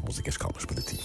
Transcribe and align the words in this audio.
músicas 0.00 0.36
calmas 0.36 0.64
para 0.64 0.80
ti. 0.82 0.98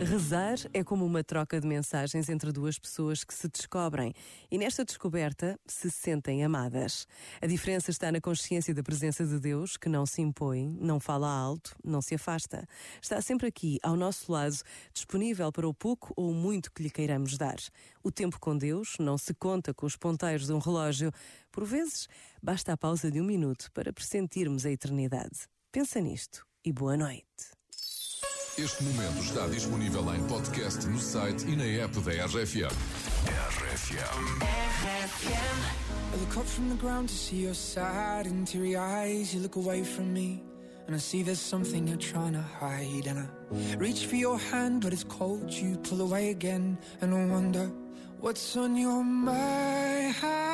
Rezar 0.00 0.58
é 0.72 0.82
como 0.82 1.06
uma 1.06 1.22
troca 1.22 1.60
de 1.60 1.66
mensagens 1.66 2.28
entre 2.28 2.50
duas 2.50 2.78
pessoas 2.78 3.22
que 3.22 3.32
se 3.32 3.48
descobrem 3.48 4.12
e 4.50 4.58
nesta 4.58 4.84
descoberta 4.84 5.58
se 5.66 5.88
sentem 5.88 6.44
amadas. 6.44 7.06
A 7.40 7.46
diferença 7.46 7.90
está 7.90 8.10
na 8.10 8.20
consciência 8.20 8.74
da 8.74 8.82
presença 8.82 9.24
de 9.24 9.38
Deus, 9.38 9.76
que 9.76 9.88
não 9.88 10.04
se 10.04 10.20
impõe, 10.20 10.76
não 10.80 10.98
fala 10.98 11.30
alto, 11.30 11.76
não 11.82 12.02
se 12.02 12.16
afasta. 12.16 12.66
Está 13.00 13.22
sempre 13.22 13.46
aqui, 13.46 13.78
ao 13.82 13.96
nosso 13.96 14.30
lado, 14.32 14.56
disponível 14.92 15.50
para 15.52 15.68
o 15.68 15.72
pouco 15.72 16.12
ou 16.16 16.34
muito 16.34 16.72
que 16.72 16.82
lhe 16.82 16.90
queiramos 16.90 17.38
dar. 17.38 17.58
O 18.02 18.10
tempo 18.10 18.38
com 18.40 18.58
Deus 18.58 18.96
não 18.98 19.16
se 19.16 19.32
conta 19.32 19.72
com 19.72 19.86
os 19.86 19.96
ponteiros 19.96 20.46
de 20.46 20.52
um 20.52 20.58
relógio. 20.58 21.12
Por 21.52 21.64
vezes, 21.64 22.08
basta 22.42 22.72
a 22.72 22.76
pausa 22.76 23.10
de 23.10 23.20
um 23.20 23.24
minuto 23.24 23.70
para 23.72 23.92
pressentirmos 23.92 24.66
a 24.66 24.70
eternidade. 24.70 25.48
Pensa 25.70 26.00
nisto 26.00 26.44
e 26.64 26.72
boa 26.72 26.96
noite. 26.96 27.54
Este 28.56 28.84
momento 28.84 29.20
está 29.20 29.48
disponível 29.48 30.14
em 30.14 30.22
podcast 30.28 30.86
no 30.86 31.00
site 31.00 31.44
e 31.44 31.56
na 31.56 31.64
app 31.84 31.98
da 32.00 32.12
RFM. 32.26 32.70
RFM. 33.66 34.14
I 36.12 36.16
look 36.20 36.36
up 36.36 36.46
from 36.46 36.68
the 36.68 36.76
ground 36.76 37.08
to 37.08 37.14
see 37.14 37.42
your 37.42 37.54
sad 37.54 38.26
and 38.26 38.46
teary 38.46 38.76
eyes. 38.76 39.34
You 39.34 39.40
look 39.40 39.56
away 39.56 39.82
from 39.82 40.12
me, 40.12 40.44
and 40.86 40.94
I 40.94 41.00
see 41.00 41.24
there's 41.24 41.40
something 41.40 41.88
you're 41.88 41.96
trying 41.96 42.34
to 42.34 42.44
hide. 42.60 43.08
And 43.08 43.18
I 43.18 43.76
reach 43.76 44.06
for 44.06 44.14
your 44.16 44.38
hand, 44.38 44.82
but 44.82 44.92
it's 44.92 45.04
cold. 45.04 45.52
You 45.52 45.76
pull 45.78 46.00
away 46.02 46.30
again, 46.30 46.78
and 47.00 47.12
I 47.12 47.26
wonder 47.26 47.72
what's 48.20 48.56
on 48.56 48.76
your 48.76 49.02
mind. 49.02 50.53